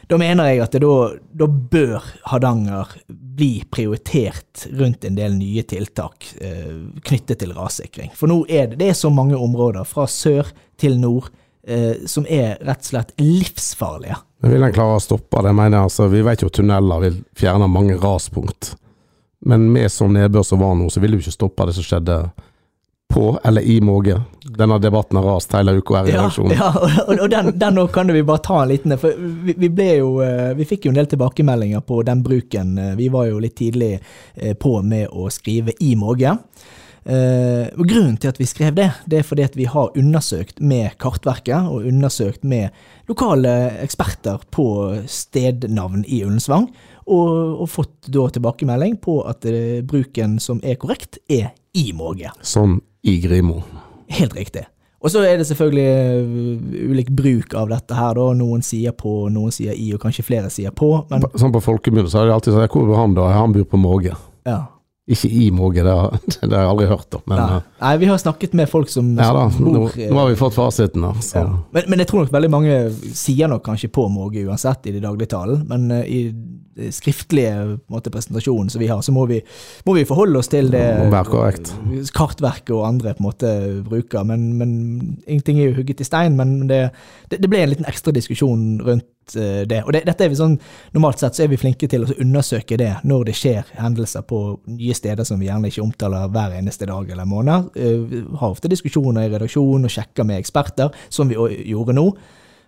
da 0.07 0.17
mener 0.21 0.51
jeg 0.51 0.61
at 0.61 0.75
det 0.75 0.81
da, 0.83 0.95
da, 1.33 1.47
bør 1.47 2.03
Hardanger 2.29 2.91
bli 3.07 3.63
prioritert 3.73 4.67
rundt 4.77 5.05
en 5.07 5.17
del 5.17 5.33
nye 5.37 5.63
tiltak 5.65 6.27
eh, 6.37 6.75
knyttet 7.07 7.41
til 7.41 7.55
rassikring. 7.57 8.11
For 8.17 8.29
nå 8.29 8.43
er 8.45 8.69
det, 8.71 8.79
det 8.83 8.91
er 8.91 8.99
så 8.99 9.09
mange 9.13 9.37
områder, 9.37 9.87
fra 9.89 10.05
sør 10.09 10.51
til 10.81 10.99
nord, 11.01 11.31
eh, 11.67 12.05
som 12.09 12.27
er 12.29 12.59
rett 12.61 12.85
og 12.85 12.91
slett 12.91 13.13
livsfarlige. 13.21 14.19
Men 14.43 14.53
Vil 14.53 14.67
en 14.67 14.75
klare 14.75 14.99
å 14.99 15.03
stoppe 15.03 15.41
det? 15.41 15.55
mener 15.57 15.79
jeg, 15.79 15.89
altså, 15.89 16.09
Vi 16.13 16.25
vet 16.27 16.45
jo 16.45 16.53
tunneler 16.53 17.05
vil 17.07 17.21
fjerne 17.37 17.69
mange 17.71 17.97
raspunkt. 17.97 18.75
Men 19.45 19.71
med 19.73 19.89
som 19.93 20.13
nedbør 20.13 20.45
som 20.45 20.61
var 20.61 20.77
nå, 20.77 20.89
så 20.89 21.01
vil 21.01 21.15
du 21.15 21.23
ikke 21.23 21.33
stoppe 21.33 21.65
det 21.65 21.75
som 21.77 21.85
skjedde 21.85 22.19
på 23.15 23.39
eller 23.43 23.61
i 23.61 23.79
Måge. 23.81 24.21
Denne 24.43 24.77
debatten 24.79 25.17
har 25.17 25.23
rast 25.23 25.53
hele 25.55 25.77
uka 25.79 26.01
her 26.01 26.09
i 26.09 26.13
redaksjonen. 26.13 26.55
Ja, 26.57 26.71
ja, 26.75 27.03
og, 27.07 27.19
og 27.23 27.29
den, 27.31 27.51
den 27.59 27.79
kan 27.95 28.11
vi 28.11 28.23
bare 28.27 28.43
ta 28.43 28.61
en 28.61 28.73
liten 28.73 28.97
For 28.99 29.15
vi, 29.17 29.55
vi, 29.57 29.69
ble 29.71 29.89
jo 30.01 30.09
eh, 30.25 30.51
Vi 30.59 30.67
fikk 30.67 30.85
jo 30.85 30.91
en 30.93 30.99
del 30.99 31.07
tilbakemeldinger 31.13 31.83
på 31.87 32.01
den 32.07 32.23
bruken. 32.25 32.75
Eh, 32.77 32.95
vi 32.99 33.07
var 33.13 33.29
jo 33.29 33.39
litt 33.39 33.55
tidlig 33.57 33.93
eh, 33.95 34.53
på 34.59 34.81
med 34.83 35.07
å 35.11 35.29
skrive 35.33 35.77
i 35.79 35.95
Måge. 35.99 36.35
Uh, 37.05 37.69
grunnen 37.77 38.15
til 38.17 38.31
at 38.31 38.39
vi 38.41 38.47
skrev 38.49 38.73
det, 38.79 38.87
det 39.05 39.19
er 39.19 39.25
fordi 39.27 39.43
at 39.45 39.53
vi 39.53 39.67
har 39.69 39.91
undersøkt 39.93 40.57
med 40.57 40.95
Kartverket 40.97 41.67
og 41.69 41.85
undersøkt 41.85 42.41
med 42.41 42.73
lokale 43.05 43.51
eksperter 43.83 44.41
på 44.49 44.65
stednavn 45.05 46.01
i 46.09 46.23
Ullensvang, 46.25 46.65
og, 47.05 47.61
og 47.61 47.69
fått 47.69 48.09
da 48.09 48.25
tilbakemelding 48.33 48.97
på 49.05 49.19
at 49.29 49.45
uh, 49.45 49.85
bruken 49.85 50.39
som 50.41 50.63
er 50.65 50.81
korrekt, 50.81 51.21
er 51.29 51.51
i 51.77 51.91
Måge. 51.93 52.33
Som 52.41 52.79
i 53.05 53.19
Grimo. 53.21 53.61
Helt 54.09 54.35
riktig. 54.35 54.65
Og 55.05 55.11
så 55.13 55.21
er 55.21 55.37
det 55.37 55.45
selvfølgelig 55.45 55.89
uh, 56.25 56.91
ulik 56.91 57.09
bruk 57.13 57.53
av 57.53 57.69
dette 57.69 57.93
her, 57.93 58.15
da. 58.17 58.29
Noen 58.37 58.63
sier 58.65 58.95
på, 58.97 59.27
noen 59.29 59.53
sier 59.53 59.75
i, 59.77 59.91
og 59.93 60.01
kanskje 60.01 60.25
flere 60.25 60.49
sier 60.53 60.73
på. 60.73 60.89
Men... 61.11 61.27
Sånn 61.37 61.53
på 61.53 61.61
folkemunne 61.61 62.09
så 62.09 62.23
er 62.23 62.31
det 62.31 62.39
alltid 62.39 62.55
sånn 62.55 62.71
Hvor 62.71 62.87
bor 62.87 62.97
han 62.97 63.13
da? 63.17 63.27
Han 63.35 63.53
bor 63.53 63.67
på 63.69 63.81
Måge. 63.81 64.15
Ja. 64.49 64.63
Ikke 65.05 65.29
i 65.29 65.51
Måge, 65.53 65.83
det, 65.85 65.93
det, 66.41 66.49
har 66.49 66.65
jeg 66.65 66.71
aldri 66.71 66.89
hørt 66.89 67.19
om. 67.19 67.25
Men, 67.29 67.43
ja. 67.43 67.61
Nei, 67.83 67.93
vi 68.01 68.09
har 68.09 68.23
snakket 68.23 68.57
med 68.57 68.71
folk 68.71 68.89
som, 68.89 69.13
ja, 69.13 69.29
da, 69.37 69.45
bor 69.53 69.77
nå, 69.77 69.85
nå, 69.93 70.17
har 70.17 70.31
vi 70.31 70.39
fått 70.41 70.57
fasiten. 70.57 71.05
Ja. 71.05 71.45
Men, 71.45 71.85
men, 71.85 72.01
jeg 72.01 72.09
tror 72.09 72.25
nok 72.25 72.33
veldig 72.33 72.53
mange 72.55 72.81
sier 73.13 73.51
nok 73.51 73.61
kanskje 73.67 73.93
på 73.93 74.07
Måge 74.09 74.47
uansett 74.49 74.89
i 74.89 74.95
det 74.97 75.05
daglige 75.05 75.35
talen. 75.35 75.67
Men 75.69 75.99
i 76.01 76.25
skriftlige 76.91 77.79
måte, 77.91 78.11
presentasjonen 78.13 78.69
som 78.71 78.83
vi 78.83 78.89
har, 78.91 79.01
så 79.05 79.13
må 79.15 79.25
vi, 79.29 79.41
må 79.87 79.95
vi 79.97 80.05
forholde 80.07 80.39
oss 80.41 80.51
til 80.51 80.71
det 80.73 80.85
kartverket 82.15 82.73
og 82.75 82.87
andre 82.87 83.15
på 83.15 83.23
en 83.23 83.29
måte 83.29 83.51
bruker. 83.87 84.27
Men, 84.27 84.47
men 84.59 84.71
ingenting 85.25 85.59
er 85.59 85.69
jo 85.69 85.79
hugget 85.81 86.03
i 86.03 86.07
stein. 86.07 86.37
Men 86.39 86.67
det, 86.69 86.81
det, 87.31 87.41
det 87.43 87.51
ble 87.51 87.63
en 87.63 87.73
liten 87.73 87.89
ekstra 87.89 88.13
diskusjon 88.15 88.79
rundt 88.85 89.11
Eh, 89.33 89.67
det. 89.67 89.81
Og 89.83 89.93
det, 89.93 90.03
dette 90.05 90.25
er 90.25 90.29
vi 90.29 90.37
sånn, 90.37 90.57
Normalt 90.93 91.21
sett 91.21 91.37
så 91.37 91.45
er 91.45 91.49
vi 91.49 91.57
flinke 91.59 91.89
til 91.89 92.05
å 92.05 92.17
undersøke 92.21 92.77
det 92.77 92.91
når 93.07 93.29
det 93.29 93.37
skjer 93.39 93.71
hendelser 93.79 94.25
på 94.29 94.41
nye 94.69 94.95
steder 94.97 95.25
som 95.27 95.41
vi 95.41 95.49
gjerne 95.49 95.71
ikke 95.71 95.83
omtaler 95.83 96.29
hver 96.33 96.53
eneste 96.59 96.87
dag 96.89 97.09
eller 97.09 97.29
måned. 97.29 97.71
Vi 97.73 98.21
eh, 98.21 98.31
har 98.41 98.53
ofte 98.53 98.71
diskusjoner 98.71 99.25
i 99.25 99.33
redaksjonen 99.33 99.89
og 99.89 99.95
sjekker 99.95 100.27
med 100.27 100.43
eksperter, 100.43 100.93
som 101.09 101.31
vi 101.31 101.39
gjorde 101.71 101.97
nå. 101.97 102.09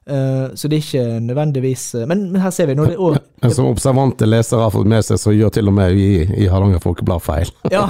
Uh, 0.08 0.56
så 0.56 0.70
det 0.72 0.78
er 0.78 0.84
ikke 0.86 1.20
nødvendigvis 1.20 1.82
uh, 2.00 2.06
men, 2.08 2.30
her 2.40 2.52
ser 2.56 2.70
vi 2.70 2.78
når 2.78 2.94
det, 2.94 2.96
og, 2.96 3.18
Men 3.44 3.52
som 3.52 3.66
observante 3.68 4.24
lesere 4.24 4.64
har 4.64 4.72
fått 4.72 4.88
med 4.88 5.04
seg, 5.04 5.20
så 5.20 5.34
gjør 5.36 5.52
til 5.58 5.68
og 5.68 5.76
med 5.76 5.92
vi 5.98 6.06
i 6.24 6.48
Hardanger 6.48 6.80
Folkeblad 6.82 7.22
feil. 7.26 7.52
ja, 7.76 7.84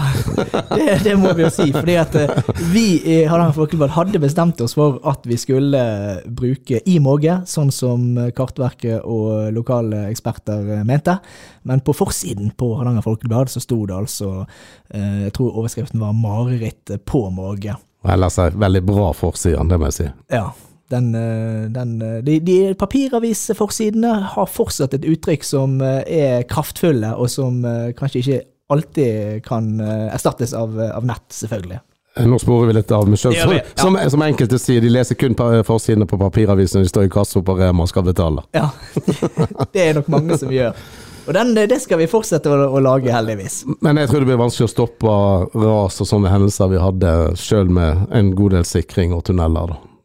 det, 0.74 0.98
det, 1.06 1.14
må 1.22 1.36
vi 1.38 1.46
jo 1.46 1.52
si. 1.54 1.70
fordi 1.76 2.00
at 2.02 2.18
uh, 2.18 2.50
vi 2.74 2.88
i 3.06 3.20
Hardanger 3.30 3.54
Folkeblad 3.60 3.94
hadde 3.94 4.24
bestemt 4.24 4.66
oss 4.66 4.74
for 4.80 4.98
at 5.08 5.30
vi 5.30 5.38
skulle 5.38 5.84
bruke 6.26 6.82
i 6.90 6.98
Måge, 7.04 7.38
sånn 7.46 7.70
som 7.72 8.10
Kartverket 8.36 9.06
og 9.06 9.54
lokale 9.54 10.08
eksperter 10.10 10.82
mente. 10.90 11.20
Men 11.70 11.86
på 11.86 11.96
forsiden 11.96 12.50
på 12.58 12.74
Hardanger 12.80 13.06
Folkeblad 13.06 13.54
så 13.54 13.62
sto 13.62 13.84
det 13.86 13.96
altså 13.96 14.32
Jeg 14.90 15.34
tror 15.36 15.60
overskriften 15.62 16.02
var 16.02 16.18
'Mareritt 16.18 16.98
på 17.06 17.28
Måge'. 17.30 17.78
Ellers 18.08 18.38
er 18.40 18.56
veldig 18.56 18.84
bra 18.88 19.12
forside, 19.14 19.64
det 19.70 19.80
må 19.80 19.92
jeg 19.92 19.98
si. 20.02 20.10
Ja, 20.32 20.50
den, 20.90 21.16
eh, 21.16 21.70
den, 21.70 22.02
eh, 22.02 22.24
de, 22.24 22.40
de 22.40 22.74
papiravisforsidene 22.74 24.14
har 24.34 24.48
fortsatt 24.52 24.94
et 24.96 25.08
uttrykk 25.08 25.44
som 25.44 25.82
eh, 25.82 26.04
er 26.08 26.48
kraftfulle, 26.50 27.14
og 27.16 27.30
som 27.32 27.60
kanskje 27.98 28.22
ikke 28.22 28.42
alltid 28.68 29.44
kan 29.46 29.80
erstattes 29.80 30.52
av, 30.58 30.74
av 30.76 31.06
nett, 31.08 31.24
selvfølgelig. 31.32 31.80
Nå 32.28 32.40
sporer 32.42 32.68
vi 32.68 32.76
litt 32.76 32.92
av 32.92 33.06
meg 33.08 33.20
sjøl. 33.22 33.36
Ja. 33.38 33.62
Som, 33.78 33.96
som, 34.10 34.24
enkelte 34.26 34.58
sier, 34.60 34.82
de 34.84 34.90
leser 34.92 35.16
kun 35.16 35.38
forsidene 35.38 36.08
på 36.10 36.18
papiravisen 36.20 36.82
når 36.82 36.88
de 36.88 36.92
står 36.92 37.08
i 37.08 37.12
kassa 37.14 37.44
på 37.46 37.56
Rema 37.60 37.86
og 37.86 37.92
skal 37.92 38.08
betale. 38.08 38.44
Ja, 38.58 38.72
det 39.74 39.84
er 39.84 40.00
nok 40.00 40.10
mange 40.12 40.40
som 40.42 40.52
gjør. 40.52 40.76
Og 41.28 41.36
den, 41.36 41.54
det 41.56 41.80
skal 41.84 42.02
vi 42.02 42.08
fortsette 42.10 42.52
å, 42.52 42.70
å, 42.72 42.82
lage, 42.84 43.12
heldigvis. 43.14 43.62
Men 43.86 44.00
jeg 44.02 44.10
tror 44.10 44.24
det 44.24 44.32
blir 44.32 44.40
vanskelig 44.40 44.68
å 44.68 44.74
stoppe 44.74 45.18
ras 45.62 46.02
og 46.04 46.10
sånne 46.10 46.32
hendelser 46.32 46.72
vi 46.72 46.82
hadde, 46.82 47.14
sjøl 47.40 47.72
med 47.72 48.08
en 48.16 48.34
god 48.36 48.58
del 48.58 48.68
sikring 48.68 49.16
og 49.16 49.28
tunneler. 49.30 49.76
da. 49.76 49.97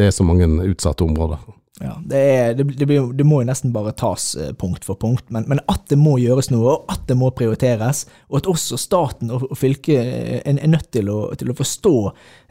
Det 0.00 0.08
er 0.08 0.14
så 0.16 0.24
mange 0.24 0.48
utsatte 0.64 1.04
områder. 1.04 1.42
Ja, 1.80 1.94
det, 2.04 2.18
er, 2.18 2.54
det, 2.54 2.64
det, 2.76 2.84
blir, 2.84 3.06
det 3.16 3.24
må 3.24 3.38
jo 3.40 3.46
nesten 3.48 3.70
bare 3.72 3.94
tas 3.96 4.34
eh, 4.36 4.50
punkt 4.56 4.84
for 4.84 5.00
punkt, 5.00 5.24
men, 5.32 5.46
men 5.48 5.62
at 5.64 5.86
det 5.88 5.96
må 5.96 6.18
gjøres 6.20 6.50
noe, 6.52 6.74
og 6.74 6.92
at 6.92 7.06
det 7.08 7.16
må 7.16 7.30
prioriteres, 7.32 8.02
og 8.28 8.42
at 8.42 8.48
også 8.52 8.76
staten 8.80 9.32
og, 9.32 9.46
og 9.48 9.56
fylket 9.56 9.96
er, 10.44 10.58
er 10.60 10.68
nødt 10.68 10.90
til 10.92 11.08
å, 11.08 11.22
til 11.40 11.52
å 11.52 11.56
forstå 11.56 11.94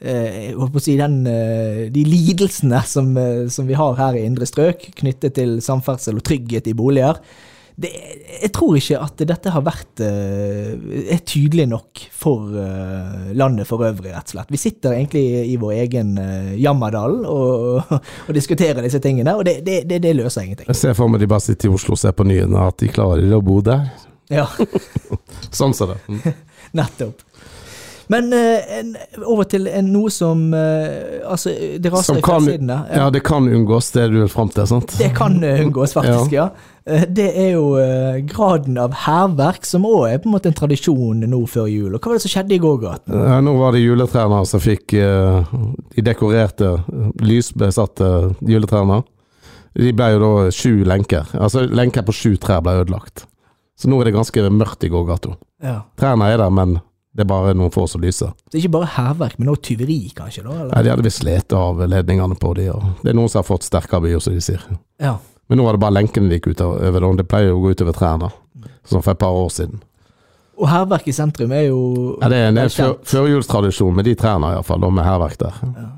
eh, 0.01 0.49
å 0.57 0.69
si, 0.81 0.97
den, 0.97 1.19
eh, 1.29 1.83
de 1.93 2.05
lidelsene 2.09 2.81
som, 2.89 3.11
eh, 3.21 3.45
som 3.53 3.69
vi 3.69 3.77
har 3.77 4.01
her 4.01 4.17
i 4.17 4.25
indre 4.25 4.49
strøk, 4.49 4.89
knyttet 4.97 5.37
til 5.37 5.59
samferdsel 5.61 6.17
og 6.17 6.25
trygghet 6.25 6.71
i 6.73 6.77
boliger 6.77 7.21
det, 7.79 7.89
jeg 8.41 8.51
tror 8.55 8.75
ikke 8.75 8.99
at 8.99 9.21
dette 9.29 9.51
har 9.53 9.63
vært 9.63 10.01
uh, 10.03 10.71
er 11.13 11.21
tydelig 11.27 11.65
nok 11.71 12.01
for 12.11 12.51
uh, 12.51 13.29
landet 13.37 13.69
for 13.69 13.85
øvrig, 13.87 14.11
rett 14.11 14.27
og 14.27 14.35
slett. 14.35 14.51
Vi 14.51 14.59
sitter 14.59 14.97
egentlig 14.97 15.23
i 15.47 15.55
vår 15.59 15.77
egen 15.85 16.11
uh, 16.19 16.51
jammerdal 16.59 17.21
og, 17.23 17.93
og, 18.27 18.33
diskuterer 18.35 18.83
disse 18.83 18.99
tingene, 19.03 19.37
og 19.39 19.47
det, 19.47 19.61
det, 19.65 19.85
det, 19.87 20.13
løser 20.17 20.43
ingenting. 20.43 20.67
Jeg 20.67 20.81
ser 20.81 20.97
for 20.97 21.11
meg 21.11 21.23
de 21.23 21.31
bare 21.31 21.45
sitter 21.45 21.69
i 21.69 21.73
Oslo 21.77 21.95
og 21.95 22.03
ser 22.03 22.15
på 22.17 22.27
nyhetene, 22.27 22.67
at 22.67 22.83
de 22.83 22.91
klarer 22.91 23.37
å 23.37 23.41
bo 23.45 23.61
der. 23.63 23.87
Ja. 24.29 24.45
sånn 25.61 25.73
ser 25.77 25.95
det. 25.95 25.99
Mm. 26.11 26.39
Nettopp. 26.79 27.23
Men 28.09 28.33
en, 28.33 28.95
over 29.21 29.45
til 29.45 29.67
en, 29.69 29.91
noe 29.93 30.09
som 30.09 30.47
Altså, 30.49 31.51
det 31.77 31.91
raser 31.93 32.17
i 32.17 32.23
fremsidene. 32.25 32.79
Ja. 32.89 33.03
ja, 33.03 33.09
det 33.13 33.21
kan 33.27 33.45
unngås, 33.45 33.91
det 33.93 34.07
du 34.09 34.17
vil 34.23 34.31
fram 34.33 34.49
til, 34.53 34.65
sant? 34.69 34.95
Det 34.97 35.11
kan 35.17 35.37
unngås, 35.65 35.93
faktisk, 35.93 36.33
ja. 36.33 36.49
ja. 36.49 36.79
Eh, 36.89 37.05
det 37.05 37.27
er 37.37 37.51
jo 37.53 37.75
eh, 37.81 38.19
graden 38.29 38.77
av 38.81 38.95
hærverk, 39.05 39.67
som 39.67 39.85
òg 39.87 40.07
er 40.09 40.21
på 40.23 40.29
en 40.29 40.35
måte 40.35 40.49
en 40.49 40.57
tradisjon 40.57 41.21
nå 41.29 41.43
før 41.49 41.69
jul. 41.69 41.93
Og 41.93 41.99
Hva 41.99 42.11
var 42.11 42.19
det 42.19 42.25
som 42.25 42.33
skjedde 42.33 42.57
i 42.57 42.61
gågaten? 42.63 43.13
Ja, 43.13 43.39
nå 43.45 43.55
var 43.59 43.75
det 43.75 43.83
juletrærne 43.83 44.41
som 44.49 44.63
fikk 44.63 44.95
de 44.95 46.03
dekorerte, 46.05 46.73
lysbesatte 47.21 48.09
juletrærne. 48.47 49.03
De 49.79 49.93
ble 49.95 50.13
jo 50.15 50.21
da 50.23 50.51
sju 50.53 50.81
lenker. 50.87 51.29
Altså 51.37 51.67
lenker 51.67 52.05
på 52.07 52.15
sju 52.15 52.31
trær 52.41 52.63
ble 52.65 52.79
ødelagt. 52.81 53.27
Så 53.79 53.87
nå 53.91 53.99
er 54.01 54.09
det 54.09 54.17
ganske 54.17 54.49
mørkt 54.51 54.83
i 54.83 54.91
gågata. 54.91 55.37
Ja. 55.63 55.81
Trærne 55.99 56.31
er 56.33 56.41
der, 56.41 56.51
men 56.51 56.79
det 57.19 57.25
er 57.25 57.31
bare 57.33 57.51
noen 57.57 57.71
få 57.75 57.83
som 57.91 57.99
lyser. 57.99 58.31
Det 58.47 58.55
er 58.55 58.61
ikke 58.63 58.75
bare 58.77 58.87
hærverk, 58.95 59.33
men 59.41 59.51
også 59.51 59.65
tyveri, 59.73 59.97
kanskje? 60.15 60.45
da? 60.45 60.53
Eller? 60.55 60.69
Nei, 60.71 60.83
De 60.85 60.91
hadde 60.93 61.03
visst 61.03 61.19
slitt 61.19 61.55
av 61.57 61.81
ledningene 61.83 62.37
på 62.39 62.53
de, 62.55 62.69
og 62.71 62.85
det 63.03 63.11
er 63.11 63.17
noen 63.19 63.31
som 63.31 63.41
har 63.41 63.49
fått 63.49 63.67
sterkere 63.67 64.05
byer, 64.05 64.21
som 64.23 64.37
de 64.37 64.43
sier. 64.45 64.63
Ja. 65.03 65.17
Men 65.51 65.59
nå 65.59 65.65
var 65.65 65.75
det 65.75 65.81
bare 65.83 65.97
lenkene 65.97 66.29
de 66.31 66.37
gikk 66.37 66.53
utover. 66.53 67.09
Det 67.19 67.27
pleier 67.27 67.51
jo 67.51 67.57
å 67.57 67.63
gå 67.65 67.73
utover 67.75 67.97
trærne, 67.97 68.31
som 68.87 69.03
for 69.03 69.11
et 69.17 69.19
par 69.19 69.35
år 69.35 69.51
siden. 69.51 69.81
Og 70.59 70.67
hærverk 70.67 71.05
i 71.07 71.13
sentrum 71.15 71.53
er 71.55 71.69
jo 71.69 71.79
Ja, 72.19 72.27
Det 72.29 72.37
er 72.37 72.49
en 72.49 72.69
før, 72.69 72.95
førjulstradisjon 73.07 73.95
med 73.95 74.05
de 74.05 74.15
trærne, 74.19 74.51
iallfall. 74.53 74.83
Med 74.91 75.05
hærverk 75.07 75.37
der. 75.39 75.53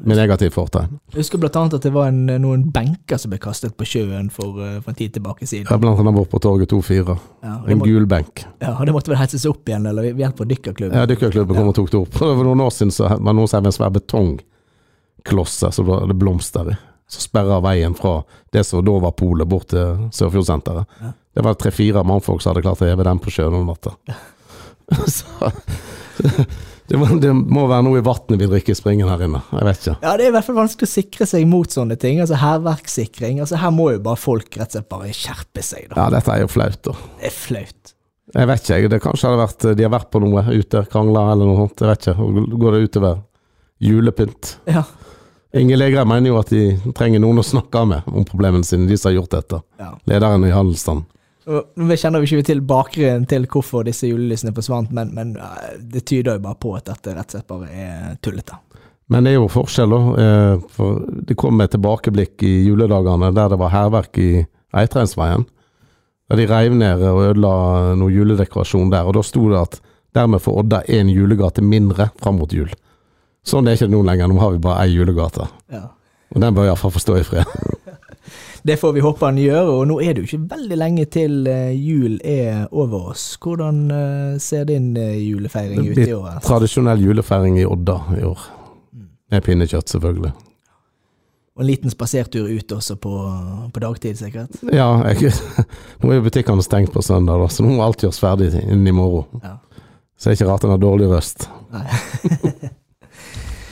Med 0.06 0.20
negativt 0.20 0.54
fortegn. 0.54 1.00
Jeg 1.14 1.24
husker 1.24 1.42
blant 1.42 1.56
annet 1.58 1.78
at 1.80 1.88
det 1.88 1.94
var 1.94 2.12
en, 2.12 2.26
noen 2.44 2.68
benker 2.74 3.18
som 3.18 3.34
ble 3.34 3.40
kastet 3.42 3.74
på 3.78 3.88
sjøen 3.90 4.30
for, 4.34 4.62
eh, 4.62 4.78
for 4.82 4.94
en 4.94 5.00
tid 5.00 5.16
tilbake 5.18 5.48
siden. 5.50 5.66
Ja, 5.70 5.80
blant 5.82 6.00
annet 6.00 6.14
borte 6.14 6.32
på 6.36 6.42
torget 6.44 6.70
24. 6.70 7.18
Ja, 7.42 7.56
en 7.66 7.82
må, 7.82 7.86
gul 7.90 8.06
benk. 8.06 8.46
Ja, 8.62 8.76
og 8.78 8.86
Det 8.86 8.94
måtte 8.94 9.10
vel 9.10 9.18
hetses 9.18 9.48
opp 9.50 9.66
igjen, 9.66 9.88
eller 9.90 10.12
ved 10.12 10.22
hjelp 10.22 10.42
av 10.42 10.48
dykkerklubben? 10.54 10.98
Ja, 10.98 11.10
dykkerklubben 11.10 11.58
kom 11.58 11.74
og 11.74 11.76
tok 11.76 11.92
det 11.92 12.00
opp. 12.04 12.14
For 12.22 12.46
noen 12.46 12.62
år 12.62 12.72
siden 12.76 12.94
så 12.94 13.10
var 13.18 13.34
noen 13.34 13.50
som 13.50 13.66
en 13.66 13.74
svær 13.76 13.92
betongklosse 13.98 15.74
som 15.74 15.94
det 16.08 16.18
blomster 16.22 16.74
i 16.76 16.80
som 17.12 17.22
sperrer 17.26 17.60
veien 17.60 17.94
fra 17.94 18.22
det 18.56 18.64
som 18.64 18.86
da 18.86 18.94
var 19.04 19.12
polet, 19.12 19.48
bort 19.48 19.68
til 19.74 20.06
Sørfjordsenteret. 20.16 20.86
Ja. 21.02 21.10
Det 21.36 21.44
var 21.44 21.58
tre-fire 21.60 22.04
mannfolk 22.08 22.40
som 22.40 22.54
hadde 22.54 22.64
klart 22.64 22.84
å 22.84 22.88
heve 22.88 23.04
den 23.04 23.20
på 23.20 23.34
sjøen 23.34 23.58
om 23.58 23.68
natta. 23.68 23.98
så 25.18 25.52
det 26.92 27.00
må, 27.00 27.08
det 27.24 27.32
må, 27.32 27.66
være 27.72 27.86
noe 27.88 28.02
i 28.02 28.04
vannet 28.04 28.42
vi 28.42 28.50
drikker 28.52 28.76
i 28.76 28.78
springen 28.78 29.08
her 29.08 29.22
inne. 29.24 29.40
Jeg 29.56 29.68
vet 29.68 29.82
ikke. 29.86 29.96
Ja, 30.04 30.16
det 30.20 30.26
er 30.26 30.34
i 30.34 30.36
hvert 30.36 30.48
fall 30.50 30.58
vanskelig 30.58 30.90
å 30.90 30.92
sikre 30.92 31.28
seg 31.30 31.48
mot 31.48 31.72
sånne 31.72 31.96
ting. 32.00 32.20
Altså 32.20 32.40
Hærverkssikring. 32.42 33.40
Altså, 33.44 33.60
her 33.62 33.72
må 33.76 33.94
jo 33.94 34.02
bare 34.04 34.20
folk 34.20 34.58
rett 34.60 34.74
og 34.74 34.76
slett 34.76 34.90
bare 34.92 35.14
skjerpe 35.16 35.64
seg. 35.64 35.88
Da. 35.92 35.96
Ja, 36.02 36.10
dette 36.18 36.36
er 36.36 36.44
jo 36.44 36.50
flaut, 36.52 36.82
da. 36.90 36.96
Det 37.22 37.30
er 37.30 37.38
flaut. 37.38 37.94
Jeg 38.32 38.48
vet 38.48 38.68
ikke, 38.68 38.92
det 38.92 39.00
kanskje 39.04 39.28
hadde 39.28 39.42
vært 39.42 39.66
De 39.76 39.84
har 39.84 39.92
vært 39.92 40.12
på 40.14 40.22
noe 40.24 40.44
ute, 40.52 40.84
krangla 40.92 41.26
eller 41.34 41.48
noe 41.48 41.62
sånt. 41.64 41.84
Jeg 41.84 41.94
vet 41.94 42.12
ikke. 42.12 42.58
Går 42.66 42.76
det 42.76 42.84
utover 42.90 43.24
julepynt? 43.82 44.52
Ja. 44.72 44.84
Inge 45.62 45.80
Legre 45.80 46.06
mener 46.08 46.32
jo 46.32 46.38
at 46.40 46.52
de 46.52 46.94
trenger 46.96 47.24
noen 47.24 47.42
å 47.42 47.44
snakke 47.44 47.84
med 47.88 48.08
om 48.08 48.28
problemene 48.28 48.68
sine, 48.68 48.88
de 48.88 49.00
som 49.00 49.10
har 49.10 49.18
gjort 49.20 49.34
dette. 49.36 49.60
Ja. 49.80 49.94
Lederen 50.12 50.48
i 50.48 50.54
handelsstanden. 50.54 51.08
Nå 51.50 51.96
kjenner 51.98 52.22
vi 52.22 52.28
ikke 52.30 52.48
til 52.52 52.60
bakgrunnen 52.70 53.24
til 53.30 53.48
hvorfor 53.50 53.86
disse 53.88 54.10
julelysene 54.10 54.54
forsvant, 54.54 54.92
men, 54.94 55.14
men, 55.18 55.32
det 55.80 56.04
tyder 56.06 56.38
jo 56.38 56.44
bare 56.44 56.60
på 56.62 56.76
at 56.78 56.92
dette 56.92 57.16
rett 57.16 57.32
og 57.32 57.38
slett 57.38 57.48
bare 57.50 57.70
er 57.72 58.20
tullete. 58.22 58.60
Men 59.12 59.26
det 59.26 59.34
er 59.34 59.42
jo 59.42 59.48
forskjell, 59.52 59.92
da. 59.92 60.02
Eh, 60.24 60.68
for 60.72 61.02
det 61.28 61.36
kom 61.40 61.60
et 61.64 61.74
tilbakeblikk 61.74 62.46
i 62.48 62.54
juledagene 62.68 63.32
der 63.36 63.50
det 63.52 63.60
var 63.60 63.74
hærverk 63.74 64.22
i 64.22 64.30
Eitreinsveien. 64.78 65.48
Der 66.32 66.40
de 66.40 66.46
reiv 66.48 66.78
ned 66.78 67.02
og 67.10 67.26
ødela 67.26 67.56
noe 68.00 68.14
juledekorasjon 68.14 68.94
der. 68.94 69.10
Og 69.10 69.18
da 69.18 69.26
sto 69.26 69.50
det 69.52 69.60
at 69.60 69.82
dermed 70.16 70.40
får 70.44 70.62
Odda 70.62 70.84
én 70.88 71.12
julegate 71.12 71.64
mindre 71.66 72.12
fram 72.22 72.40
mot 72.40 72.54
jul. 72.56 72.72
Sånn 73.44 73.66
er 73.66 73.74
det 73.74 73.82
ikke 73.82 73.92
nå 73.92 74.04
lenger, 74.06 74.30
nå 74.30 74.40
har 74.40 74.54
vi 74.54 74.64
bare 74.64 74.86
ei 74.86 74.94
julegate. 74.94 75.50
Ja. 75.74 75.90
Og 76.32 76.44
den 76.44 76.56
bør 76.56 76.70
iallfall 76.70 76.94
få 76.96 77.02
stå 77.04 77.18
i 77.20 77.26
fred. 77.28 77.52
det 78.64 78.78
får 78.78 78.94
vi 78.94 79.02
håpe 79.02 79.26
han 79.26 79.40
gjør, 79.42 79.70
og 79.74 79.82
nå 79.90 79.98
er 80.04 80.14
det 80.14 80.24
jo 80.24 80.30
ikke 80.30 80.52
veldig 80.52 80.78
lenge 80.78 81.06
til 81.12 81.48
eh, 81.50 81.72
jul 81.74 82.20
er 82.28 82.68
over 82.70 83.12
oss. 83.14 83.24
Hvordan 83.42 83.82
eh, 83.96 84.38
ser 84.42 84.68
din 84.70 84.92
eh, 84.98 85.18
julefeiring 85.18 85.90
ut 85.90 86.02
i 86.04 86.14
år? 86.14 86.40
Tradisjonell 86.46 87.02
julefeiring 87.02 87.58
i 87.62 87.66
Odda 87.66 87.98
i 88.20 88.24
år. 88.28 88.48
Med 89.32 89.46
pinnekjøtt, 89.46 89.90
selvfølgelig. 89.90 90.34
Og 91.56 91.64
en 91.64 91.68
liten 91.68 91.92
spasertur 91.92 92.48
ut 92.48 92.76
også 92.78 92.96
på, 93.02 93.16
på 93.74 93.84
dagtid, 93.84 94.20
sikkert? 94.20 94.62
Ja, 94.72 94.92
jeg, 95.10 95.34
nå 96.02 96.12
er 96.12 96.20
jo 96.20 96.28
butikkene 96.28 96.64
stengt 96.66 96.94
på 96.94 97.04
søndag, 97.06 97.42
da, 97.42 97.50
så 97.52 97.66
nå 97.66 97.74
må 97.76 97.86
alt 97.86 98.06
gjøres 98.06 98.22
ferdig 98.22 98.52
innen 98.62 98.88
i 98.88 98.96
morgen. 98.96 99.42
Ja. 99.44 99.58
Så 100.16 100.30
det 100.30 100.36
er 100.36 100.40
ikke 100.42 100.52
rart 100.52 100.68
en 100.68 100.76
har 100.76 100.84
dårlig 100.84 101.10
røst. 101.10 101.50
Nei. 101.74 101.88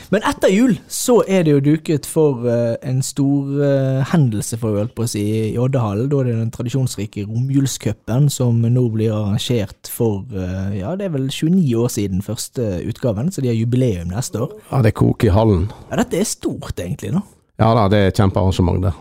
Men 0.10 0.24
etter 0.26 0.50
jul 0.50 0.74
så 0.90 1.20
er 1.30 1.44
det 1.46 1.54
jo 1.54 1.62
duket 1.62 2.08
for 2.10 2.46
uh, 2.48 2.74
en 2.86 3.02
stor 3.06 3.50
uh, 3.62 4.00
hendelse, 4.10 4.58
for 4.58 4.80
å 4.82 4.86
på 4.90 5.06
å 5.06 5.10
si, 5.10 5.22
i 5.52 5.58
Oddehallen. 5.62 6.10
Da 6.10 6.22
er 6.24 6.30
det 6.32 6.38
den 6.40 6.54
tradisjonsrike 6.54 7.28
romjulscupen 7.28 8.30
som 8.34 8.64
nå 8.66 8.86
blir 8.96 9.14
arrangert 9.14 9.92
for 9.94 10.24
uh, 10.34 10.72
ja, 10.74 10.96
det 10.98 11.10
er 11.10 11.14
vel 11.14 11.28
29 11.30 11.76
år 11.78 11.94
siden 11.94 12.24
første 12.26 12.80
utgaven, 12.90 13.30
så 13.30 13.46
de 13.46 13.52
har 13.52 13.60
jubileum 13.60 14.10
neste 14.10 14.42
år. 14.48 14.56
Ja, 14.72 14.82
det 14.86 14.96
koker 14.98 15.30
i 15.30 15.36
hallen. 15.36 15.68
Ja, 15.92 16.02
Dette 16.02 16.24
er 16.24 16.30
stort, 16.30 16.74
egentlig. 16.80 17.14
da. 17.14 17.22
Ja 17.60 17.70
da, 17.76 17.86
det 17.92 18.02
er 18.08 18.16
kjempearrangement, 18.16 18.82
det. 18.88 18.96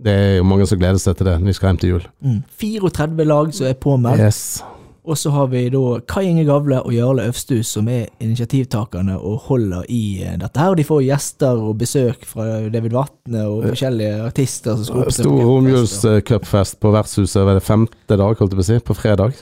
Det 0.00 0.12
er 0.12 0.36
jo 0.40 0.44
mange 0.48 0.66
som 0.68 0.80
gleder 0.80 1.00
seg 1.00 1.16
til 1.16 1.28
det 1.28 1.38
vi 1.44 1.54
skal 1.56 1.70
hjem 1.70 1.80
til 1.80 1.94
jul. 1.94 2.04
Mm. 2.24 2.38
34 2.60 3.26
lag 3.28 3.56
som 3.56 3.68
er 3.68 3.80
påmeldt. 3.80 4.22
Yes. 4.24 4.60
Og 5.04 5.16
så 5.16 5.30
har 5.32 5.46
vi 5.48 5.62
da 5.72 5.82
Kai 6.08 6.26
Inge 6.28 6.44
Gavle 6.44 6.82
og 6.84 6.92
Jarle 6.92 7.24
Øvstus, 7.30 7.70
som 7.72 7.88
er 7.88 8.10
initiativtakerne 8.20 9.16
og 9.16 9.46
holder 9.48 9.86
i 9.88 10.20
eh, 10.26 10.36
dette 10.40 10.60
her. 10.60 10.74
Og 10.74 10.76
de 10.80 10.84
får 10.84 11.00
gjester 11.06 11.62
og 11.64 11.78
besøk 11.80 12.26
fra 12.28 12.46
David 12.72 12.92
Vatne 12.96 13.46
og 13.48 13.64
forskjellige 13.70 14.20
artister 14.26 14.76
som 14.76 14.88
skal 14.88 15.06
oppsøke. 15.06 15.24
Stor 15.24 15.48
romjulscupfest 15.48 16.80
på 16.84 16.92
vertshuset 16.94 17.48
ved 17.48 17.58
det 17.60 17.64
femte 17.64 18.20
dag, 18.20 18.36
holdt 18.36 18.52
jeg 18.52 18.60
på 18.60 18.66
å 18.66 18.68
si, 18.68 18.78
på 18.90 18.98
fredag 18.98 19.40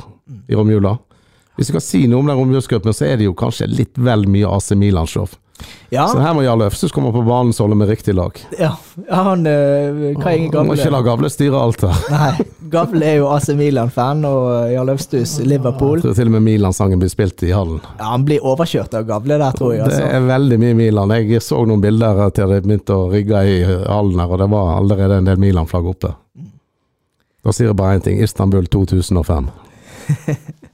i 0.48 0.58
romjula. 0.58 0.94
Hvis 1.58 1.72
du 1.72 1.74
kan 1.74 1.82
si 1.82 2.04
noe 2.06 2.22
om 2.22 2.30
den 2.30 2.38
romjulscupen, 2.38 2.94
så 2.94 3.08
er 3.08 3.18
det 3.18 3.26
jo 3.26 3.34
kanskje 3.34 3.66
litt 3.72 3.98
vel 3.98 4.28
mye 4.30 4.46
AC 4.46 4.70
Milan-show. 4.78 5.26
Ja. 5.90 6.04
Så 6.08 6.20
her 6.20 6.34
må 6.36 6.42
Jarl 6.44 6.66
Øfstus 6.66 6.92
komme 6.92 7.08
på 7.14 7.22
banen 7.24 7.54
og 7.54 7.60
holde 7.62 7.76
med 7.80 7.88
riktig 7.88 8.12
lag. 8.16 8.36
Ja, 8.58 8.74
han 9.08 9.46
øh, 9.48 10.02
Hva 10.20 10.34
er 10.34 10.42
Gavle? 10.52 10.66
Må 10.68 10.76
ikke 10.76 10.92
la 10.92 11.00
Gavle 11.06 11.30
styre 11.32 11.62
alt 11.62 11.84
her. 11.86 12.02
Nei, 12.12 12.46
Gavle 12.72 13.08
er 13.08 13.16
jo 13.22 13.30
AC 13.32 13.48
Milan-fan, 13.56 14.20
og 14.28 14.68
Jarl 14.72 14.92
Øfstus 14.92 15.38
Liverpool. 15.40 16.02
Jeg 16.02 16.10
tror 16.10 16.18
til 16.20 16.30
og 16.30 16.36
med 16.36 16.44
Milan-sangen 16.50 17.00
blir 17.00 17.12
spilt 17.12 17.42
i 17.48 17.54
hallen. 17.56 17.80
Ja, 17.96 18.12
Han 18.12 18.28
blir 18.28 18.44
overkjørt 18.44 18.94
av 19.00 19.08
Gavle 19.08 19.40
der, 19.40 19.56
tror 19.56 19.74
jeg. 19.74 19.86
Altså. 19.86 20.04
Det 20.04 20.20
er 20.20 20.28
veldig 20.28 20.60
mye 20.66 20.78
Milan. 20.84 21.16
Jeg 21.16 21.42
så 21.46 21.64
noen 21.64 21.82
bilder 21.84 22.24
til 22.36 22.52
det 22.52 22.62
begynte 22.66 23.00
å 23.00 23.08
rigge 23.12 23.44
i 23.48 23.58
hallen 23.64 24.20
her, 24.20 24.28
og 24.28 24.44
det 24.44 24.52
var 24.52 24.74
allerede 24.76 25.22
en 25.22 25.32
del 25.32 25.40
Milan-flagg 25.40 25.92
oppe. 25.96 26.12
Da 27.44 27.54
sier 27.54 27.70
jeg 27.70 27.80
bare 27.80 27.96
én 27.96 28.04
ting. 28.04 28.20
Istanbul 28.20 28.68
2005. 28.68 29.48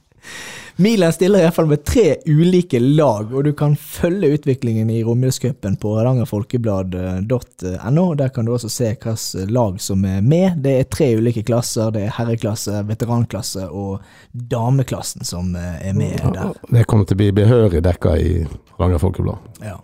Milan 0.77 1.13
stiller 1.13 1.39
iallfall 1.39 1.65
med 1.65 1.85
tre 1.87 2.15
ulike 2.25 2.79
lag, 2.79 3.33
og 3.33 3.43
du 3.47 3.53
kan 3.55 3.75
følge 3.79 4.27
utviklingen 4.35 4.89
i 4.91 5.03
romjulscupen 5.07 5.77
på 5.79 5.93
hardangerfolkeblad.no. 5.95 8.15
Der 8.19 8.29
kan 8.35 8.45
du 8.45 8.51
også 8.53 8.69
se 8.69 8.89
hvilke 8.91 9.45
lag 9.55 9.81
som 9.81 10.05
er 10.05 10.21
med. 10.21 10.51
Det 10.65 10.79
er 10.79 10.83
tre 10.91 11.15
ulike 11.15 11.43
klasser. 11.47 11.91
Det 11.95 12.01
er 12.03 12.11
herreklasse, 12.17 12.83
veteranklasse 12.89 13.69
og 13.71 14.01
dameklassen 14.33 15.23
som 15.23 15.55
er 15.55 15.93
med 15.95 16.19
der. 16.35 16.51
Det 16.67 16.85
kommer 16.91 17.05
til 17.07 17.15
å 17.15 17.17
bli 17.23 17.31
behørig 17.39 17.79
dekka 17.85 18.17
i 18.19 18.43
Hardanger 18.75 18.99
Folkeblad. 19.07 19.37
Ja. 19.63 19.79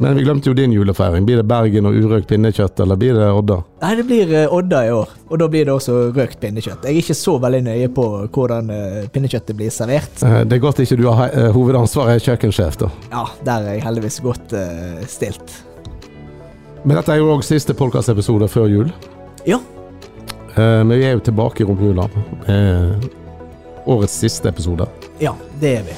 Men 0.00 0.16
vi 0.16 0.22
glemte 0.24 0.48
jo 0.48 0.54
din 0.56 0.72
julefeiring. 0.72 1.26
Blir 1.28 1.42
det 1.42 1.44
Bergen 1.44 1.84
og 1.84 1.96
urøkt 2.00 2.28
pinnekjøtt, 2.30 2.80
eller 2.80 2.96
blir 2.96 3.18
det 3.18 3.26
Odda? 3.36 3.58
Nei, 3.82 3.90
det 3.98 4.04
blir 4.08 4.30
uh, 4.32 4.54
Odda 4.56 4.78
i 4.88 4.92
år, 4.96 5.10
og 5.28 5.42
da 5.42 5.48
blir 5.52 5.66
det 5.68 5.74
også 5.74 5.96
røkt 6.16 6.40
pinnekjøtt. 6.40 6.86
Jeg 6.88 6.96
er 6.96 7.00
ikke 7.02 7.16
så 7.18 7.34
veldig 7.42 7.60
nøye 7.66 7.90
på 7.92 8.06
hvordan 8.32 8.72
uh, 8.72 9.00
pinnekjøttet 9.12 9.58
blir 9.58 9.74
servert. 9.74 10.22
Uh, 10.24 10.40
det 10.48 10.56
er 10.56 10.62
godt 10.64 10.80
ikke 10.80 10.96
du 11.02 11.04
har 11.12 11.36
hovedansvaret 11.52 12.24
kjøkkensjef, 12.24 12.80
da. 12.80 12.88
Ja, 13.12 13.26
der 13.44 13.66
er 13.68 13.76
jeg 13.76 13.84
heldigvis 13.84 14.22
godt 14.24 14.56
stilt. 15.10 15.58
Men 16.80 16.96
dette 16.96 17.12
er 17.12 17.20
jo 17.20 17.28
òg 17.34 17.44
siste 17.44 17.76
podkastepisode 17.76 18.48
før 18.48 18.70
jul. 18.72 18.94
Ja. 19.44 19.60
Eh, 20.54 20.80
Men 20.84 20.96
vi 20.96 21.04
er 21.04 21.18
jo 21.18 21.26
tilbake 21.28 21.62
i 21.62 21.68
romjula 21.68 22.08
årets 23.84 24.16
siste 24.22 24.48
episode. 24.48 24.86
Ja, 25.20 25.34
det 25.60 25.76
er 25.80 25.82
vi. 25.88 25.96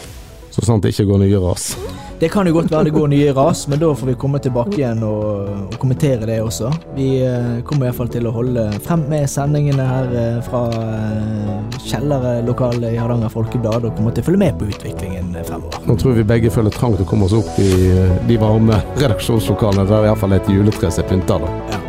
Så 0.51 0.65
sant 0.67 0.83
det 0.83 0.93
ikke 0.93 1.09
går 1.13 1.23
nye 1.23 1.41
ras. 1.43 1.73
Det 2.23 2.29
kan 2.29 2.47
jo 2.47 2.53
godt 2.55 2.71
være 2.71 2.87
det 2.87 2.91
går 2.95 3.09
nye 3.11 3.33
ras, 3.35 3.65
men 3.67 3.81
da 3.83 3.89
får 3.99 4.07
vi 4.07 4.13
komme 4.15 4.39
tilbake 4.39 4.77
igjen 4.77 5.01
og, 5.03 5.49
og 5.65 5.73
kommentere 5.83 6.23
det 6.29 6.37
også. 6.39 6.69
Vi 6.95 7.17
eh, 7.27 7.57
kommer 7.67 7.89
iallfall 7.89 8.13
til 8.15 8.29
å 8.31 8.33
holde 8.37 8.69
frem 8.85 9.03
med 9.11 9.27
sendingene 9.27 9.83
her 9.89 10.15
eh, 10.21 10.37
fra 10.47 10.61
eh, 10.71 11.81
kjellerlokalet 11.83 12.95
i 12.95 13.01
Hardanger 13.03 13.33
Folkeblad, 13.33 13.89
og 13.89 13.99
kommer 13.99 14.15
til 14.15 14.23
å 14.23 14.29
følge 14.29 14.43
med 14.45 14.55
på 14.61 14.71
utviklingen 14.71 15.35
fremover. 15.41 15.83
Nå 15.91 15.99
tror 15.99 16.15
vi 16.21 16.29
begge 16.31 16.55
føler 16.55 16.79
trang 16.79 16.95
til 16.95 17.03
å 17.03 17.09
komme 17.11 17.27
oss 17.27 17.35
opp 17.41 17.59
i 17.59 17.91
de 18.31 18.39
varme 18.39 18.79
redaksjonslokalene 19.03 19.89
der 19.91 20.07
iallfall 20.13 20.39
et 20.39 20.55
juletre 20.55 20.95
som 20.95 21.03
er 21.03 21.11
pynta. 21.11 21.43
da. 21.43 21.83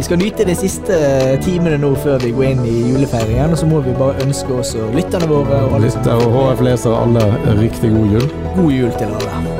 Vi 0.00 0.02
skal 0.08 0.18
nyte 0.18 0.50
de 0.50 0.58
siste 0.58 0.98
timene 1.46 1.78
nå 1.78 1.92
før 2.02 2.18
vi 2.26 2.34
går 2.34 2.50
inn 2.56 2.66
i 2.66 2.76
julefeiringen, 2.90 3.54
og 3.54 3.62
så 3.62 3.70
må 3.70 3.86
vi 3.86 3.94
bare 4.02 4.18
ønske 4.26 4.58
oss 4.64 4.74
og 4.74 4.98
lytterne 4.98 5.30
våre 5.30 5.62
og 5.68 5.78
alle 5.78 5.86
Lytter 5.86 6.26
og 6.26 6.38
HF-lesere 6.40 7.02
alle 7.06 7.32
riktig 7.62 7.94
god 7.94 8.18
jul. 8.18 8.30
god 8.58 8.78
jul 8.80 8.94
til 8.98 9.18
alle. 9.20 9.59